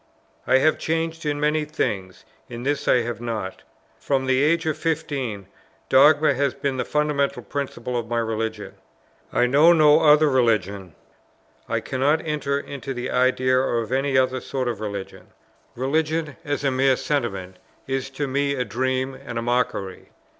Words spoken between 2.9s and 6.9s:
have not. From the age of fifteen, dogma has been the